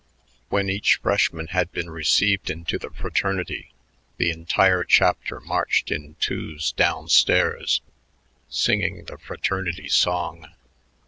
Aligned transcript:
When 0.49 0.67
each 0.67 0.95
freshman 1.03 1.49
had 1.49 1.71
been 1.71 1.91
received 1.91 2.49
into 2.49 2.79
the 2.79 2.89
fraternity, 2.89 3.71
the 4.17 4.31
entire 4.31 4.83
chapter 4.83 5.39
marched 5.39 5.91
in 5.91 6.15
twos 6.19 6.71
down 6.71 7.07
stairs, 7.07 7.81
singing 8.49 9.03
the 9.05 9.19
fraternity 9.19 9.89
song. 9.89 10.47